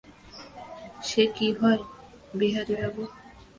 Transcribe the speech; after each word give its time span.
সে 1.07 1.23
কি 1.35 1.47
হয়, 1.59 1.81
বিহারীবাবু। 2.37 3.03